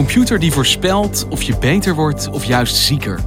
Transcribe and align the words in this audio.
Computer 0.00 0.38
die 0.38 0.52
voorspelt 0.52 1.26
of 1.28 1.42
je 1.42 1.58
beter 1.58 1.94
wordt 1.94 2.28
of 2.30 2.44
juist 2.44 2.76
zieker. 2.76 3.20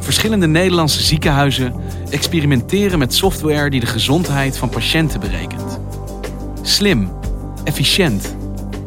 Verschillende 0.00 0.46
Nederlandse 0.46 1.02
ziekenhuizen 1.02 1.74
experimenteren 2.10 2.98
met 2.98 3.14
software 3.14 3.70
die 3.70 3.80
de 3.80 3.86
gezondheid 3.86 4.56
van 4.56 4.68
patiënten 4.68 5.20
berekent. 5.20 5.80
Slim, 6.62 7.12
efficiënt. 7.64 8.34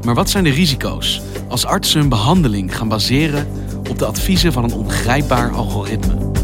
Maar 0.04 0.16
wat 0.16 0.30
zijn 0.30 0.44
de 0.44 0.50
risico's 0.50 1.22
als 1.48 1.66
artsen 1.66 2.00
hun 2.00 2.10
behandeling 2.10 2.78
gaan 2.78 2.88
baseren 2.88 3.48
op 3.90 4.00
de 4.00 4.06
adviezen 4.06 4.54
van 4.54 4.64
een 4.64 4.74
ongrijpbaar 4.74 5.52
algoritme? 5.52 6.35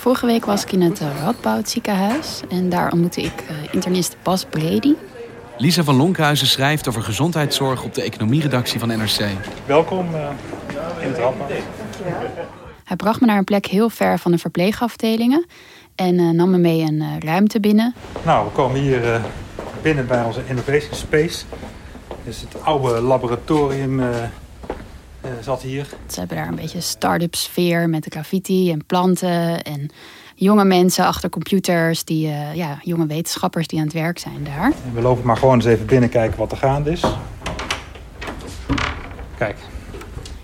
Vorige 0.00 0.26
week 0.26 0.44
was 0.44 0.62
ik 0.62 0.72
in 0.72 0.82
het 0.82 1.00
eh, 1.00 1.08
Radboud 1.20 1.68
ziekenhuis 1.68 2.40
en 2.48 2.68
daar 2.68 2.92
ontmoette 2.92 3.20
ik 3.20 3.44
uh, 3.50 3.56
internist 3.70 4.16
Bas 4.22 4.44
Bredy. 4.44 4.94
Lisa 5.56 5.82
van 5.82 5.96
Lonkhuizen 5.96 6.46
schrijft 6.46 6.88
over 6.88 7.02
gezondheidszorg 7.02 7.84
op 7.84 7.94
de 7.94 8.02
economieredactie 8.02 8.78
van 8.78 8.88
NRC. 8.88 9.20
Welkom 9.66 10.14
uh, 10.14 10.28
in 11.00 11.08
het 11.08 11.18
Radboud. 11.18 11.50
Hij 12.84 12.96
bracht 12.96 13.20
me 13.20 13.26
naar 13.26 13.38
een 13.38 13.44
plek 13.44 13.66
heel 13.66 13.90
ver 13.90 14.18
van 14.18 14.30
de 14.30 14.38
verpleegafdelingen 14.38 15.46
en 15.94 16.36
nam 16.36 16.50
me 16.50 16.58
mee 16.58 16.80
een 16.80 17.02
ruimte 17.18 17.60
binnen. 17.60 17.94
Nou, 18.24 18.44
we 18.44 18.52
komen 18.52 18.80
hier 18.80 19.20
binnen 19.82 20.06
bij 20.06 20.24
onze 20.24 20.40
Innovation 20.46 20.94
Space. 20.94 21.44
Dit 22.24 22.34
is 22.34 22.40
het 22.40 22.64
oude 22.64 23.00
laboratorium 23.00 24.02
zat 25.40 25.62
hier. 25.62 25.86
Ze 26.06 26.18
hebben 26.18 26.36
daar 26.36 26.48
een 26.48 26.54
beetje 26.54 26.80
start-up 26.80 27.34
sfeer 27.34 27.88
met 27.88 28.06
graffiti 28.08 28.70
en 28.70 28.86
planten 28.86 29.62
en 29.62 29.90
jonge 30.34 30.64
mensen 30.64 31.06
achter 31.06 31.30
computers, 31.30 32.04
die, 32.04 32.26
uh, 32.26 32.54
ja, 32.54 32.78
jonge 32.82 33.06
wetenschappers 33.06 33.66
die 33.66 33.78
aan 33.78 33.84
het 33.84 33.94
werk 33.94 34.18
zijn 34.18 34.44
daar. 34.44 34.72
En 34.84 34.94
we 34.94 35.00
lopen 35.00 35.26
maar 35.26 35.36
gewoon 35.36 35.54
eens 35.54 35.64
even 35.64 35.86
binnen 35.86 36.08
kijken 36.08 36.38
wat 36.38 36.52
er 36.52 36.58
gaande 36.58 36.90
is. 36.90 37.02
Kijk. 39.36 39.58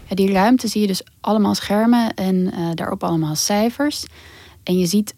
Ja, 0.08 0.14
die 0.14 0.32
ruimte 0.32 0.68
zie 0.68 0.80
je 0.80 0.86
dus 0.86 1.02
allemaal 1.20 1.54
schermen 1.54 2.14
en 2.14 2.34
uh, 2.34 2.70
daarop 2.74 3.04
allemaal 3.04 3.34
cijfers. 3.34 4.04
En 4.62 4.78
je 4.78 4.86
ziet 4.86 5.14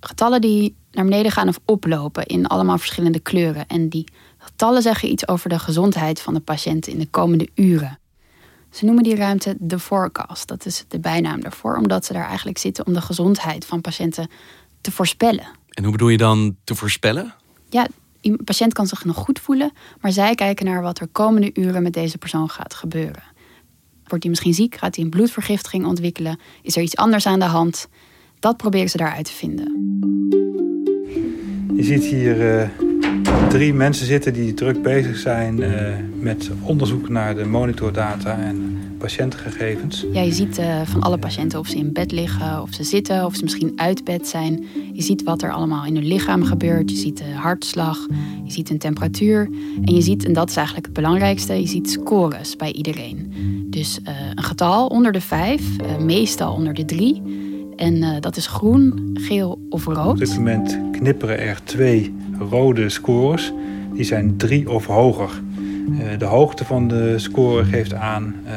getallen 0.00 0.40
die 0.40 0.76
naar 0.92 1.04
beneden 1.04 1.32
gaan 1.32 1.48
of 1.48 1.58
oplopen 1.64 2.26
in 2.26 2.46
allemaal 2.46 2.78
verschillende 2.78 3.20
kleuren. 3.20 3.66
En 3.66 3.88
die 3.88 4.08
getallen 4.38 4.82
zeggen 4.82 5.10
iets 5.10 5.28
over 5.28 5.48
de 5.48 5.58
gezondheid 5.58 6.20
van 6.20 6.34
de 6.34 6.40
patiënt 6.40 6.86
in 6.86 6.98
de 6.98 7.06
komende 7.06 7.48
uren. 7.54 7.99
Ze 8.70 8.84
noemen 8.84 9.02
die 9.02 9.14
ruimte 9.14 9.56
de 9.58 9.78
forecast. 9.78 10.48
Dat 10.48 10.66
is 10.66 10.84
de 10.88 11.00
bijnaam 11.00 11.40
daarvoor, 11.40 11.76
omdat 11.76 12.04
ze 12.04 12.12
daar 12.12 12.26
eigenlijk 12.26 12.58
zitten 12.58 12.86
om 12.86 12.92
de 12.92 13.00
gezondheid 13.00 13.64
van 13.64 13.80
patiënten 13.80 14.30
te 14.80 14.90
voorspellen. 14.90 15.48
En 15.68 15.82
hoe 15.82 15.92
bedoel 15.92 16.08
je 16.08 16.16
dan 16.16 16.56
te 16.64 16.74
voorspellen? 16.74 17.34
Ja, 17.68 17.86
een 18.20 18.40
patiënt 18.44 18.72
kan 18.72 18.86
zich 18.86 19.04
nog 19.04 19.16
goed 19.16 19.38
voelen, 19.38 19.72
maar 20.00 20.12
zij 20.12 20.34
kijken 20.34 20.66
naar 20.66 20.82
wat 20.82 21.00
er 21.00 21.06
komende 21.06 21.50
uren 21.54 21.82
met 21.82 21.92
deze 21.92 22.18
persoon 22.18 22.48
gaat 22.50 22.74
gebeuren. 22.74 23.22
Wordt 24.04 24.24
hij 24.24 24.28
misschien 24.28 24.54
ziek? 24.54 24.76
Gaat 24.76 24.94
hij 24.94 25.04
een 25.04 25.10
bloedvergiftiging 25.10 25.86
ontwikkelen? 25.86 26.40
Is 26.62 26.76
er 26.76 26.82
iets 26.82 26.96
anders 26.96 27.26
aan 27.26 27.38
de 27.38 27.44
hand? 27.44 27.88
Dat 28.38 28.56
proberen 28.56 28.90
ze 28.90 28.96
daaruit 28.96 29.24
te 29.24 29.32
vinden. 29.32 29.98
Je 31.76 31.82
ziet 31.82 32.04
hier 32.04 32.60
uh, 32.60 32.89
drie 33.48 33.74
mensen 33.74 34.06
zitten 34.06 34.32
die 34.32 34.54
druk 34.54 34.82
bezig 34.82 35.16
zijn 35.16 35.60
uh, 35.60 35.68
met 36.20 36.50
onderzoek 36.62 37.08
naar 37.08 37.34
de 37.34 37.44
monitordata 37.44 38.38
en 38.38 38.78
patiëntengegevens. 38.98 40.06
Ja, 40.12 40.20
je 40.20 40.32
ziet 40.32 40.58
uh, 40.58 40.80
van 40.84 41.00
alle 41.00 41.18
patiënten 41.18 41.58
of 41.58 41.66
ze 41.66 41.76
in 41.76 41.92
bed 41.92 42.12
liggen, 42.12 42.62
of 42.62 42.74
ze 42.74 42.84
zitten, 42.84 43.24
of 43.24 43.34
ze 43.34 43.42
misschien 43.42 43.72
uit 43.76 44.04
bed 44.04 44.28
zijn. 44.28 44.64
Je 44.92 45.02
ziet 45.02 45.22
wat 45.22 45.42
er 45.42 45.52
allemaal 45.52 45.84
in 45.84 45.94
hun 45.94 46.06
lichaam 46.06 46.44
gebeurt. 46.44 46.90
Je 46.90 46.96
ziet 46.96 47.18
de 47.18 47.32
hartslag, 47.34 48.06
je 48.44 48.52
ziet 48.52 48.68
hun 48.68 48.78
temperatuur. 48.78 49.48
En 49.84 49.94
je 49.94 50.00
ziet, 50.00 50.24
en 50.24 50.32
dat 50.32 50.48
is 50.48 50.56
eigenlijk 50.56 50.86
het 50.86 50.94
belangrijkste, 50.94 51.60
je 51.60 51.66
ziet 51.66 51.90
scores 51.90 52.56
bij 52.56 52.72
iedereen. 52.72 53.32
Dus 53.66 53.98
uh, 54.02 54.08
een 54.34 54.42
getal 54.42 54.86
onder 54.86 55.12
de 55.12 55.20
vijf, 55.20 55.62
meestal 56.00 56.54
onder 56.54 56.74
de 56.74 56.84
drie. 56.84 57.22
En 57.76 58.20
dat 58.20 58.36
is 58.36 58.46
groen, 58.46 59.10
geel 59.14 59.60
of 59.68 59.84
rood. 59.84 60.06
Op 60.06 60.18
dit 60.18 60.36
moment 60.36 60.78
knipperen 60.92 61.40
er 61.40 61.60
twee 61.64 62.14
rode 62.50 62.88
scores. 62.88 63.52
Die 63.94 64.04
zijn 64.04 64.36
drie 64.36 64.70
of 64.70 64.86
hoger. 64.86 65.30
Uh, 65.90 66.18
de 66.18 66.24
hoogte 66.24 66.64
van 66.64 66.88
de 66.88 67.18
score 67.18 67.64
geeft 67.64 67.94
aan 67.94 68.34
uh, 68.44 68.52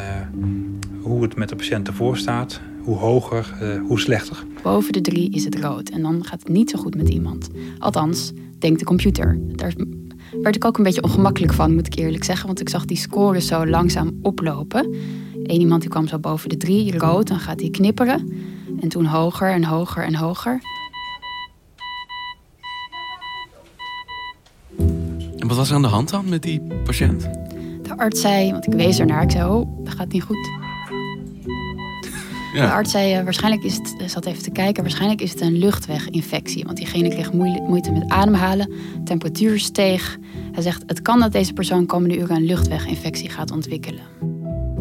hoe 1.01 1.21
het 1.21 1.35
met 1.35 1.49
de 1.49 1.55
patiënt 1.55 1.87
ervoor 1.87 2.17
staat. 2.17 2.61
Hoe 2.81 2.97
hoger, 2.97 3.53
uh, 3.61 3.87
hoe 3.87 3.99
slechter. 3.99 4.43
Boven 4.63 4.93
de 4.93 5.01
drie 5.01 5.31
is 5.31 5.43
het 5.43 5.59
rood 5.59 5.89
en 5.89 6.01
dan 6.01 6.23
gaat 6.25 6.39
het 6.39 6.49
niet 6.49 6.69
zo 6.69 6.79
goed 6.79 6.95
met 6.95 7.09
iemand. 7.09 7.49
Althans, 7.79 8.31
denkt 8.59 8.79
de 8.79 8.85
computer. 8.85 9.37
Daar 9.55 9.73
werd 10.41 10.55
ik 10.55 10.65
ook 10.65 10.77
een 10.77 10.83
beetje 10.83 11.03
ongemakkelijk 11.03 11.53
van, 11.53 11.73
moet 11.73 11.87
ik 11.87 11.95
eerlijk 11.95 12.23
zeggen. 12.23 12.47
Want 12.47 12.59
ik 12.59 12.69
zag 12.69 12.85
die 12.85 12.97
scores 12.97 13.47
zo 13.47 13.65
langzaam 13.65 14.19
oplopen. 14.21 14.95
Eén 15.43 15.59
iemand 15.59 15.81
die 15.81 15.89
kwam 15.89 16.07
zo 16.07 16.19
boven 16.19 16.49
de 16.49 16.57
drie, 16.57 16.97
rood, 16.97 17.27
dan 17.27 17.39
gaat 17.39 17.59
hij 17.59 17.69
knipperen. 17.69 18.31
En 18.79 18.89
toen 18.89 19.05
hoger 19.05 19.51
en 19.51 19.63
hoger 19.63 20.03
en 20.03 20.15
hoger. 20.15 20.61
Wat 25.53 25.61
was 25.61 25.69
er 25.69 25.75
aan 25.75 25.89
de 25.89 25.95
hand 25.95 26.09
dan 26.09 26.29
met 26.29 26.41
die 26.41 26.61
patiënt? 26.83 27.21
De 27.81 27.97
arts 27.97 28.21
zei, 28.21 28.51
want 28.51 28.67
ik 28.67 28.73
wees 28.73 28.99
ernaar, 28.99 29.23
ik 29.23 29.31
zei, 29.31 29.49
oh, 29.49 29.85
dat 29.85 29.93
gaat 29.93 30.11
niet 30.11 30.23
goed. 30.23 30.37
Ja. 32.53 32.65
De 32.65 32.71
arts 32.71 32.91
zei, 32.91 33.17
uh, 33.17 33.23
waarschijnlijk 33.23 33.63
is 33.63 33.75
het, 33.75 34.11
zat 34.11 34.25
even 34.25 34.43
te 34.43 34.51
kijken, 34.51 34.83
waarschijnlijk 34.83 35.21
is 35.21 35.31
het 35.31 35.41
een 35.41 35.57
luchtweginfectie. 35.57 36.63
Want 36.65 36.77
diegene 36.77 37.09
kreeg 37.09 37.31
moeite 37.31 37.91
met 37.91 38.09
ademhalen, 38.09 38.73
temperatuur 39.03 39.59
steeg. 39.59 40.17
Hij 40.51 40.63
zegt, 40.63 40.83
het 40.87 41.01
kan 41.01 41.19
dat 41.19 41.31
deze 41.31 41.53
persoon 41.53 41.85
komende 41.85 42.17
uren 42.17 42.35
een 42.35 42.45
luchtweginfectie 42.45 43.29
gaat 43.29 43.51
ontwikkelen. 43.51 44.01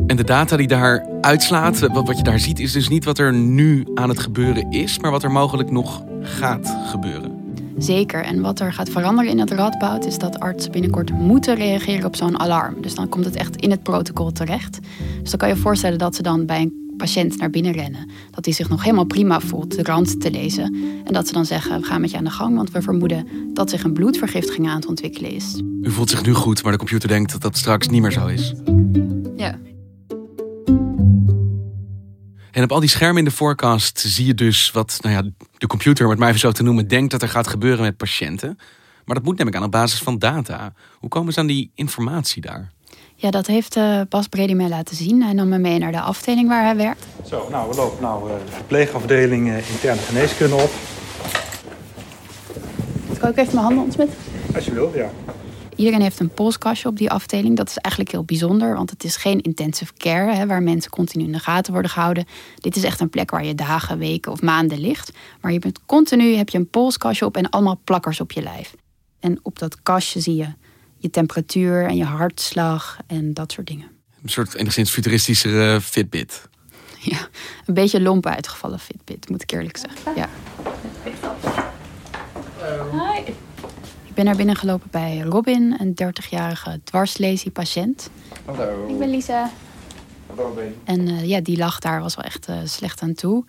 En 0.07 0.17
de 0.17 0.25
data 0.25 0.57
die 0.57 0.67
daar 0.67 1.07
uitslaat, 1.21 1.81
wat 1.81 2.17
je 2.17 2.23
daar 2.23 2.41
ziet, 2.41 2.59
is 2.59 2.73
dus 2.73 2.89
niet 2.89 3.05
wat 3.05 3.19
er 3.19 3.33
nu 3.33 3.87
aan 3.95 4.09
het 4.09 4.21
gebeuren 4.21 4.71
is, 4.71 4.99
maar 4.99 5.11
wat 5.11 5.23
er 5.23 5.31
mogelijk 5.31 5.71
nog 5.71 6.03
gaat 6.23 6.77
gebeuren. 6.87 7.32
Zeker. 7.83 8.25
En 8.25 8.41
wat 8.41 8.61
er 8.61 8.73
gaat 8.73 8.89
veranderen 8.89 9.31
in 9.31 9.39
het 9.39 9.51
radboud 9.51 10.07
is 10.07 10.19
dat 10.19 10.41
artsen 10.41 10.73
binnenkort 10.73 11.11
moeten 11.11 11.55
reageren 11.55 12.05
op 12.05 12.17
zo'n 12.17 12.39
alarm. 12.39 12.83
Dus 12.83 12.95
dan 12.95 13.09
komt 13.09 13.25
het 13.25 13.37
echt 13.37 13.57
in 13.57 13.71
het 13.71 13.83
protocol 13.83 14.33
terecht. 14.33 14.79
Dus 15.21 15.31
dan 15.31 15.39
kan 15.39 15.49
je 15.49 15.57
voorstellen 15.57 15.99
dat 15.99 16.15
ze 16.15 16.23
dan 16.23 16.47
bij 16.47 16.61
een 16.61 16.95
patiënt 16.97 17.39
naar 17.39 17.51
binnen 17.51 17.73
rennen. 17.73 18.11
Dat 18.31 18.45
hij 18.45 18.55
zich 18.55 18.69
nog 18.69 18.83
helemaal 18.83 19.05
prima 19.05 19.41
voelt 19.41 19.77
de 19.77 19.83
rand 19.83 20.21
te 20.21 20.31
lezen. 20.31 20.77
En 21.05 21.13
dat 21.13 21.27
ze 21.27 21.33
dan 21.33 21.47
zeggen, 21.47 21.81
we 21.81 21.87
gaan 21.87 22.01
met 22.01 22.11
je 22.11 22.17
aan 22.17 22.25
de 22.25 22.31
gang, 22.31 22.57
want 22.57 22.71
we 22.71 22.83
vermoeden 22.83 23.27
dat 23.55 23.71
zich 23.71 23.85
een 23.85 23.93
bloedvergiftiging 23.93 24.69
aan 24.69 24.77
het 24.77 24.87
ontwikkelen 24.87 25.31
is. 25.31 25.63
U 25.83 25.91
voelt 25.91 26.11
zich 26.11 26.25
nu 26.25 26.33
goed, 26.33 26.63
maar 26.63 26.73
de 26.73 26.79
computer 26.79 27.09
denkt 27.09 27.33
dat 27.33 27.41
dat 27.41 27.57
straks 27.57 27.89
niet 27.89 28.03
meer 28.03 28.13
zo 28.13 28.27
is. 28.27 28.55
En 32.63 32.69
op 32.69 32.75
al 32.75 32.81
die 32.81 32.89
schermen 32.89 33.19
in 33.19 33.25
de 33.25 33.31
forecast 33.31 33.99
zie 34.07 34.27
je 34.27 34.35
dus 34.35 34.71
wat 34.71 34.99
nou 35.01 35.15
ja, 35.15 35.31
de 35.59 35.67
computer, 35.67 36.05
om 36.05 36.11
het 36.11 36.19
maar 36.19 36.29
even 36.29 36.41
zo 36.41 36.53
te 36.53 36.63
noemen, 36.63 36.89
denkt 36.89 37.11
dat 37.11 37.23
er 37.23 37.29
gaat 37.29 37.47
gebeuren 37.47 37.83
met 37.85 37.97
patiënten. 37.97 38.59
Maar 39.05 39.17
dat 39.17 39.25
moet 39.25 39.37
namelijk 39.37 39.57
aan 39.57 39.65
op 39.65 39.71
basis 39.71 39.99
van 39.99 40.19
data. 40.19 40.73
Hoe 40.99 41.09
komen 41.09 41.33
ze 41.33 41.41
aan 41.41 41.47
die 41.47 41.71
informatie 41.75 42.43
daar? 42.43 42.71
Ja, 43.15 43.31
dat 43.31 43.47
heeft 43.47 43.77
uh, 43.77 44.01
Bas 44.09 44.29
Brady 44.29 44.53
mij 44.53 44.69
laten 44.69 44.97
zien. 44.97 45.23
Hij 45.23 45.33
nam 45.33 45.49
me 45.49 45.59
mee 45.59 45.79
naar 45.79 45.93
de 45.93 46.01
afdeling 46.01 46.49
waar 46.49 46.65
hij 46.65 46.77
werkt. 46.77 47.07
Zo, 47.27 47.49
nou, 47.51 47.69
we 47.69 47.77
lopen 47.77 48.03
nou 48.03 48.31
uh, 48.31 48.37
de 48.47 48.53
verpleegafdeling 48.53 49.49
uh, 49.49 49.71
interne 49.71 50.01
geneeskunde 50.01 50.55
op. 50.55 50.71
Zal 53.21 53.29
ik 53.29 53.37
even 53.37 53.55
mijn 53.55 53.67
handen 53.67 53.85
ontsmetten? 53.85 54.17
Als 54.55 54.65
je 54.65 54.73
wil, 54.73 54.93
ja. 54.95 55.11
Iedereen 55.83 56.03
heeft 56.03 56.21
een 56.21 56.35
polskastje 56.35 56.89
op 56.89 56.97
die 56.97 57.11
afdeling. 57.11 57.57
Dat 57.57 57.69
is 57.69 57.77
eigenlijk 57.77 58.15
heel 58.15 58.25
bijzonder, 58.25 58.75
want 58.75 58.91
het 58.91 59.05
is 59.05 59.17
geen 59.17 59.41
intensive 59.41 59.93
care 59.97 60.35
hè, 60.35 60.47
waar 60.47 60.63
mensen 60.63 60.91
continu 60.91 61.25
in 61.25 61.33
de 61.33 61.39
gaten 61.39 61.73
worden 61.73 61.91
gehouden. 61.91 62.27
Dit 62.57 62.77
is 62.77 62.83
echt 62.83 63.01
een 63.01 63.11
plek 63.11 63.31
waar 63.31 63.45
je 63.45 63.55
dagen, 63.55 63.99
weken 63.99 64.33
of 64.33 64.43
maanden 64.43 64.79
ligt. 64.79 65.13
Maar 65.41 65.53
je 65.53 65.59
bent 65.59 65.81
continu 65.87 66.35
heb 66.35 66.49
je 66.49 66.59
een 66.59 66.69
polskastje 66.69 67.25
op 67.25 67.37
en 67.37 67.51
allemaal 67.51 67.81
plakkers 67.85 68.21
op 68.21 68.33
je 68.33 68.43
lijf. 68.43 68.75
En 69.21 69.39
op 69.43 69.59
dat 69.59 69.83
kastje 69.83 70.21
zie 70.21 70.37
je 70.37 70.53
je 70.97 71.11
temperatuur 71.11 71.87
en 71.87 71.97
je 71.97 72.05
hartslag 72.05 72.99
en 73.07 73.35
dat 73.35 73.53
soort 73.53 73.67
dingen. 73.67 73.91
Een 74.23 74.29
soort 74.29 74.55
enigszins 74.55 74.91
futuristische 74.91 75.79
Fitbit. 75.83 76.43
Ja, 77.05 77.29
een 77.67 77.75
beetje 77.75 78.01
lomp 78.01 78.27
uitgevallen 78.27 78.79
Fitbit, 78.79 79.29
moet 79.29 79.43
ik 79.43 79.53
eerlijk 79.53 79.77
zeggen. 79.77 80.15
Ja. 80.17 80.29
Hi. 82.93 83.33
Ik 84.13 84.19
ben 84.19 84.27
naar 84.27 84.37
binnen 84.37 84.57
gelopen 84.57 84.89
bij 84.91 85.21
Robin, 85.21 85.77
een 85.79 85.95
30-jarige 86.03 86.81
dwarslesie-patiënt. 86.85 88.11
Hallo. 88.45 88.87
Ik 88.89 88.99
ben 88.99 89.11
Lisa. 89.11 89.51
Robin. 90.37 90.75
En 90.85 91.01
uh, 91.01 91.25
ja, 91.25 91.41
die 91.41 91.57
lag 91.57 91.79
daar, 91.79 92.01
was 92.01 92.17
wel 92.17 92.25
echt 92.25 92.49
uh, 92.49 92.57
slecht 92.65 93.03
aan 93.03 93.15
toe. 93.15 93.45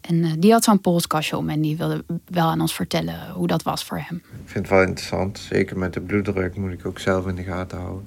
En 0.00 0.14
uh, 0.14 0.32
die 0.38 0.52
had 0.52 0.64
zo'n 0.64 0.80
polskastje 0.80 1.36
om 1.36 1.48
en 1.48 1.60
die 1.60 1.76
wilde 1.76 2.04
wel 2.24 2.46
aan 2.46 2.60
ons 2.60 2.74
vertellen 2.74 3.30
hoe 3.30 3.46
dat 3.46 3.62
was 3.62 3.84
voor 3.84 3.98
hem. 3.98 4.16
Ik 4.16 4.48
vind 4.50 4.68
het 4.68 4.68
wel 4.68 4.82
interessant. 4.82 5.38
Zeker 5.38 5.78
met 5.78 5.92
de 5.92 6.00
bloeddruk 6.00 6.56
moet 6.56 6.72
ik 6.72 6.86
ook 6.86 6.98
zelf 6.98 7.26
in 7.26 7.34
de 7.34 7.42
gaten 7.42 7.78
houden. 7.78 8.06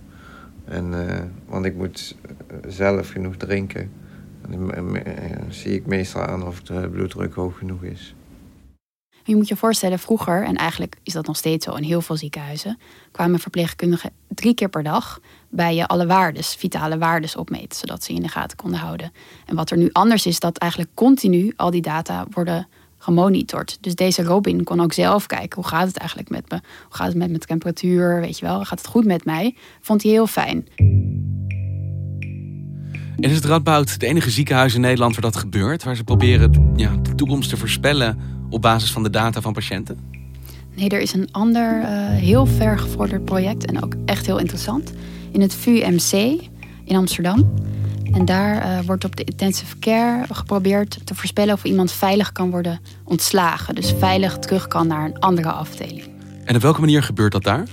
En, 0.66 0.94
want 1.46 1.66
ik 1.66 1.76
moet 1.76 2.16
zelf 2.68 3.10
genoeg 3.10 3.36
drinken. 3.36 3.92
En 4.50 4.68
dan 4.68 4.98
zie 5.50 5.74
ik 5.74 5.86
meestal 5.86 6.22
aan 6.22 6.48
of 6.48 6.62
de 6.62 6.90
bloeddruk 6.92 7.34
hoog 7.34 7.58
genoeg 7.58 7.84
is. 7.84 8.16
Je 9.30 9.36
moet 9.36 9.48
je 9.48 9.56
voorstellen, 9.56 10.00
vroeger, 10.00 10.44
en 10.44 10.56
eigenlijk 10.56 10.96
is 11.04 11.14
dat 11.14 11.28
nog 11.28 11.38
steeds 11.38 11.66
zo 11.66 11.74
in 11.74 11.84
heel 11.84 12.02
veel 12.02 12.16
ziekenhuizen, 12.18 12.80
kwamen 13.12 13.40
verpleegkundigen 13.40 14.12
drie 14.28 14.54
keer 14.54 14.70
per 14.70 14.84
dag 14.84 15.20
bij 15.50 15.76
je 15.76 15.88
alle 15.88 16.06
waardes, 16.06 16.56
vitale 16.56 16.98
waardes 16.98 17.36
opmeten, 17.36 17.80
zodat 17.80 18.04
ze 18.04 18.14
in 18.14 18.22
de 18.22 18.28
gaten 18.28 18.58
konden 18.58 18.80
houden. 18.80 19.12
En 19.46 19.56
wat 19.56 19.72
er 19.72 19.78
nu 19.78 19.90
anders 19.92 20.26
is, 20.26 20.40
dat 20.40 20.58
eigenlijk 20.58 20.92
continu 20.94 21.54
al 21.56 21.72
die 21.72 21.82
data 21.82 22.26
worden 22.32 22.68
gemonitord. 22.98 23.78
Dus 23.82 23.96
deze 23.96 24.24
Robin 24.24 24.64
kon 24.64 24.82
ook 24.82 24.94
zelf 24.94 25.26
kijken, 25.26 25.62
hoe 25.62 25.70
gaat 25.70 25.88
het 25.88 25.98
eigenlijk 25.98 26.30
met 26.30 26.50
me? 26.50 26.56
Hoe 26.56 26.96
gaat 26.96 27.08
het 27.08 27.18
met 27.18 27.28
mijn 27.28 27.40
temperatuur? 27.40 28.22
Weet 28.22 28.40
je 28.40 28.46
wel, 28.46 28.66
gaat 28.66 28.80
het 28.80 28.88
goed 28.88 29.06
met 29.06 29.26
mij? 29.26 29.56
Vond 29.82 30.04
hij 30.04 30.12
heel 30.12 30.28
fijn. 30.28 30.68
En 33.16 33.30
is 33.30 33.36
het 33.36 33.46
Radboud 33.46 34.00
de 34.00 34.08
enige 34.08 34.30
ziekenhuis 34.30 34.74
in 34.74 34.82
Nederland 34.82 35.14
waar 35.14 35.32
dat 35.32 35.36
gebeurt? 35.36 35.84
Waar 35.84 35.96
ze 35.96 36.04
proberen 36.04 36.72
ja, 36.76 36.96
de 36.96 37.16
toekomst 37.16 37.50
te 37.50 37.58
voorspellen 37.58 38.38
op 38.50 38.62
basis 38.62 38.92
van 38.92 39.04
de 39.04 39.10
data 39.10 39.42
van 39.42 39.54
patiënten? 39.54 40.00
Nee, 40.76 40.90
er 40.90 41.00
is 41.00 41.14
een 41.14 41.32
ander 41.32 41.82
uh, 41.82 41.88
heel 42.08 42.46
ver 42.46 42.80
gevorderd 42.80 43.26
project 43.26 43.66
en 43.66 43.84
ook 43.84 43.94
echt 44.06 44.26
heel 44.26 44.40
interessant. 44.40 44.94
In 45.32 45.42
het 45.42 45.56
VUMC 45.56 46.12
in 46.84 46.96
Amsterdam. 46.96 47.54
En 48.12 48.26
daar 48.26 48.66
uh, 48.66 48.80
wordt 48.86 49.06
op 49.06 49.16
de 49.16 49.24
intensive 49.24 49.80
care 49.80 50.26
geprobeerd 50.32 51.00
te 51.04 51.16
voorspellen 51.16 51.54
of 51.54 51.64
iemand 51.64 51.92
veilig 51.92 52.32
kan 52.32 52.50
worden 52.50 52.80
ontslagen. 53.04 53.76
Dus 53.76 53.94
veilig 53.98 54.38
terug 54.38 54.68
kan 54.68 54.88
naar 54.88 55.06
een 55.06 55.20
andere 55.20 55.52
afdeling. 55.52 56.04
En 56.46 56.56
op 56.56 56.62
welke 56.62 56.80
manier 56.80 57.04
gebeurt 57.04 57.32
dat 57.32 57.44
daar? 57.44 57.68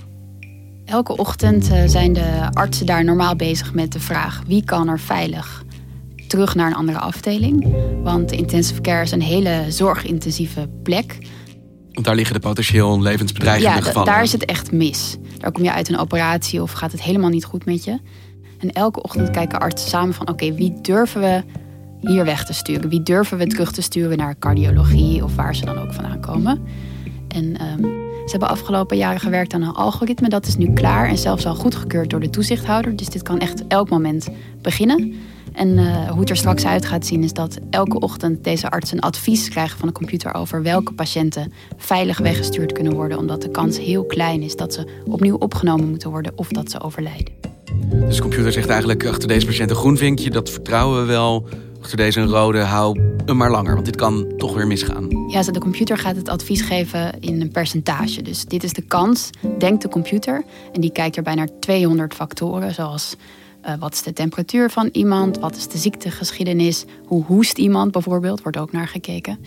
Elke 0.85 1.17
ochtend 1.17 1.71
uh, 1.71 1.83
zijn 1.85 2.13
de 2.13 2.47
artsen 2.51 2.85
daar 2.85 3.03
normaal 3.03 3.35
bezig 3.35 3.73
met 3.73 3.91
de 3.91 3.99
vraag 3.99 4.41
wie 4.47 4.63
kan 4.63 4.87
er 4.87 4.99
veilig 4.99 5.63
terug 6.27 6.55
naar 6.55 6.67
een 6.67 6.75
andere 6.75 6.99
afdeling. 6.99 7.67
Want 8.03 8.31
intensive 8.31 8.81
care 8.81 9.01
is 9.01 9.11
een 9.11 9.21
hele 9.21 9.65
zorgintensieve 9.69 10.69
plek. 10.83 11.17
Want 11.91 12.05
daar 12.05 12.15
liggen 12.15 12.35
de 12.35 12.41
potentieel 12.41 13.01
levensbedreigende 13.01 13.77
ja, 13.77 13.81
gevallen. 13.81 14.07
daar 14.07 14.23
is 14.23 14.31
het 14.31 14.45
echt 14.45 14.71
mis. 14.71 15.17
Daar 15.37 15.51
kom 15.51 15.63
je 15.63 15.73
uit 15.73 15.89
een 15.89 15.97
operatie 15.97 16.61
of 16.61 16.71
gaat 16.71 16.91
het 16.91 17.01
helemaal 17.01 17.29
niet 17.29 17.45
goed 17.45 17.65
met 17.65 17.83
je. 17.83 17.99
En 18.57 18.71
elke 18.71 19.03
ochtend 19.03 19.31
kijken 19.31 19.59
artsen 19.59 19.89
samen 19.89 20.13
van... 20.13 20.29
oké, 20.29 20.53
wie 20.53 20.81
durven 20.81 21.21
we 21.21 21.43
hier 21.99 22.25
weg 22.25 22.45
te 22.45 22.53
sturen? 22.53 22.89
Wie 22.89 23.03
durven 23.03 23.37
we 23.37 23.47
terug 23.47 23.71
te 23.71 23.81
sturen 23.81 24.17
naar 24.17 24.37
cardiologie... 24.39 25.23
of 25.23 25.35
waar 25.35 25.55
ze 25.55 25.65
dan 25.65 25.77
ook 25.77 25.93
vandaan 25.93 26.19
komen? 26.19 26.61
En 27.27 27.43
um, 27.43 28.07
ze 28.27 28.31
hebben 28.31 28.49
afgelopen 28.49 28.97
jaren 28.97 29.19
gewerkt 29.19 29.53
aan 29.53 29.61
een 29.61 29.73
algoritme. 29.73 30.29
Dat 30.29 30.45
is 30.45 30.57
nu 30.57 30.73
klaar 30.73 31.07
en 31.07 31.17
zelfs 31.17 31.45
al 31.45 31.55
goedgekeurd 31.55 32.09
door 32.09 32.19
de 32.19 32.29
toezichthouder. 32.29 32.95
Dus 32.95 33.07
dit 33.07 33.21
kan 33.21 33.39
echt 33.39 33.67
elk 33.67 33.89
moment 33.89 34.27
beginnen. 34.61 35.13
En 35.57 35.77
uh, 35.77 36.09
hoe 36.09 36.19
het 36.19 36.29
er 36.29 36.37
straks 36.37 36.65
uit 36.65 36.85
gaat 36.85 37.05
zien 37.05 37.23
is 37.23 37.33
dat 37.33 37.57
elke 37.69 37.99
ochtend 37.99 38.43
deze 38.43 38.69
arts 38.69 38.91
een 38.91 38.99
advies 38.99 39.49
krijgen 39.49 39.77
van 39.77 39.87
de 39.87 39.93
computer 39.93 40.33
over 40.33 40.63
welke 40.63 40.93
patiënten 40.93 41.53
veilig 41.77 42.17
weggestuurd 42.17 42.71
kunnen 42.71 42.93
worden, 42.93 43.17
omdat 43.17 43.41
de 43.41 43.49
kans 43.49 43.77
heel 43.77 44.05
klein 44.05 44.41
is 44.41 44.55
dat 44.55 44.73
ze 44.73 44.87
opnieuw 45.05 45.35
opgenomen 45.35 45.89
moeten 45.89 46.09
worden 46.09 46.31
of 46.35 46.47
dat 46.47 46.71
ze 46.71 46.81
overlijden. 46.81 47.33
Dus 47.89 48.15
de 48.15 48.21
computer 48.21 48.51
zegt 48.51 48.69
eigenlijk 48.69 49.05
achter 49.05 49.27
deze 49.27 49.45
patiënt 49.45 49.69
een 49.69 49.75
groen 49.75 49.97
vinkje, 49.97 50.29
dat 50.29 50.49
vertrouwen 50.49 51.01
we 51.01 51.07
wel. 51.07 51.47
Achter 51.81 51.97
deze 51.97 52.19
een 52.19 52.29
rode, 52.29 52.59
hou 52.59 52.99
hem 53.25 53.37
maar 53.37 53.51
langer, 53.51 53.73
want 53.73 53.85
dit 53.85 53.95
kan 53.95 54.33
toch 54.37 54.55
weer 54.55 54.67
misgaan. 54.67 55.07
Ja, 55.27 55.41
de 55.41 55.59
computer 55.59 55.97
gaat 55.97 56.15
het 56.15 56.29
advies 56.29 56.61
geven 56.61 57.19
in 57.19 57.41
een 57.41 57.51
percentage. 57.51 58.21
Dus 58.21 58.45
dit 58.45 58.63
is 58.63 58.73
de 58.73 58.81
kans, 58.81 59.29
denkt 59.57 59.81
de 59.81 59.89
computer. 59.89 60.43
En 60.73 60.81
die 60.81 60.91
kijkt 60.91 61.17
erbij 61.17 61.35
naar 61.35 61.49
200 61.59 62.13
factoren, 62.13 62.73
zoals 62.73 63.15
uh, 63.65 63.73
wat 63.79 63.93
is 63.93 64.03
de 64.03 64.13
temperatuur 64.13 64.69
van 64.69 64.89
iemand? 64.91 65.39
Wat 65.39 65.55
is 65.55 65.67
de 65.67 65.77
ziektegeschiedenis? 65.77 66.85
Hoe 67.05 67.23
hoest 67.23 67.57
iemand 67.57 67.91
bijvoorbeeld? 67.91 68.41
Wordt 68.41 68.57
ook 68.57 68.71
naar 68.71 68.87
gekeken. 68.87 69.39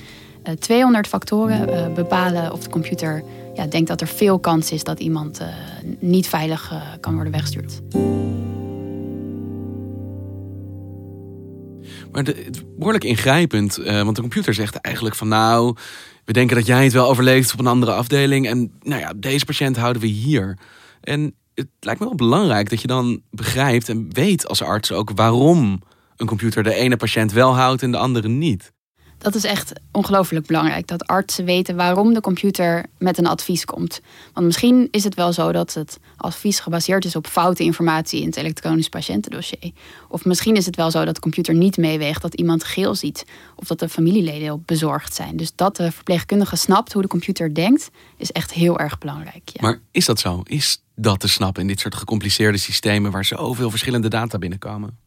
Uh, 0.48 0.54
200 0.54 1.06
factoren 1.06 1.68
uh, 1.68 1.94
bepalen 1.94 2.52
of 2.52 2.62
de 2.62 2.70
computer 2.70 3.22
ja, 3.54 3.66
denkt 3.66 3.88
dat 3.88 4.00
er 4.00 4.06
veel 4.06 4.38
kans 4.38 4.72
is 4.72 4.84
dat 4.84 5.00
iemand 5.00 5.40
niet 5.98 6.26
veilig 6.26 6.72
kan 7.00 7.14
worden 7.14 7.32
weggestuurd. 7.32 7.80
Maar 12.12 12.24
de, 12.24 12.42
het 12.44 12.76
behoorlijk 12.76 13.04
ingrijpend, 13.04 13.76
want 13.76 14.16
de 14.16 14.22
computer 14.22 14.54
zegt 14.54 14.76
eigenlijk 14.76 15.14
van 15.14 15.28
nou, 15.28 15.76
we 16.24 16.32
denken 16.32 16.56
dat 16.56 16.66
jij 16.66 16.84
het 16.84 16.92
wel 16.92 17.08
overleeft 17.08 17.52
op 17.52 17.58
een 17.58 17.66
andere 17.66 17.92
afdeling 17.92 18.48
en 18.48 18.72
nou 18.82 19.00
ja, 19.00 19.12
deze 19.16 19.44
patiënt 19.44 19.76
houden 19.76 20.02
we 20.02 20.08
hier. 20.08 20.58
En 21.00 21.34
het 21.60 21.68
lijkt 21.80 22.00
me 22.00 22.06
wel 22.06 22.14
belangrijk 22.14 22.70
dat 22.70 22.80
je 22.80 22.86
dan 22.86 23.22
begrijpt 23.30 23.88
en 23.88 24.12
weet 24.12 24.46
als 24.46 24.62
arts 24.62 24.92
ook 24.92 25.10
waarom 25.14 25.82
een 26.16 26.26
computer 26.26 26.62
de 26.62 26.74
ene 26.74 26.96
patiënt 26.96 27.32
wel 27.32 27.54
houdt 27.54 27.82
en 27.82 27.90
de 27.90 27.98
andere 27.98 28.28
niet. 28.28 28.72
Dat 29.20 29.34
is 29.34 29.44
echt 29.44 29.72
ongelooflijk 29.92 30.46
belangrijk. 30.46 30.86
Dat 30.86 31.06
artsen 31.06 31.44
weten 31.44 31.76
waarom 31.76 32.14
de 32.14 32.20
computer 32.20 32.86
met 32.98 33.18
een 33.18 33.26
advies 33.26 33.64
komt. 33.64 34.00
Want 34.34 34.46
misschien 34.46 34.88
is 34.90 35.04
het 35.04 35.14
wel 35.14 35.32
zo 35.32 35.52
dat 35.52 35.74
het 35.74 35.98
advies 36.16 36.60
gebaseerd 36.60 37.04
is 37.04 37.16
op 37.16 37.26
foute 37.26 37.62
informatie 37.62 38.20
in 38.20 38.26
het 38.26 38.36
elektronisch 38.36 38.88
patiëntendossier. 38.88 39.72
Of 40.08 40.24
misschien 40.24 40.56
is 40.56 40.66
het 40.66 40.76
wel 40.76 40.90
zo 40.90 41.04
dat 41.04 41.14
de 41.14 41.20
computer 41.20 41.54
niet 41.54 41.76
meeweegt 41.76 42.22
dat 42.22 42.34
iemand 42.34 42.64
geel 42.64 42.94
ziet. 42.94 43.26
Of 43.56 43.66
dat 43.66 43.78
de 43.78 43.88
familieleden 43.88 44.40
heel 44.40 44.62
bezorgd 44.66 45.14
zijn. 45.14 45.36
Dus 45.36 45.52
dat 45.54 45.76
de 45.76 45.92
verpleegkundige 45.92 46.56
snapt 46.56 46.92
hoe 46.92 47.02
de 47.02 47.08
computer 47.08 47.54
denkt, 47.54 47.90
is 48.16 48.32
echt 48.32 48.52
heel 48.52 48.78
erg 48.78 48.98
belangrijk. 48.98 49.48
Ja. 49.52 49.60
Maar 49.60 49.80
is 49.90 50.06
dat 50.06 50.20
zo? 50.20 50.42
Is 50.44 50.82
dat 50.94 51.20
te 51.20 51.28
snappen 51.28 51.62
in 51.62 51.68
dit 51.68 51.80
soort 51.80 51.94
gecompliceerde 51.94 52.58
systemen 52.58 53.10
waar 53.10 53.24
zoveel 53.24 53.70
verschillende 53.70 54.08
data 54.08 54.38
binnenkomen? 54.38 54.98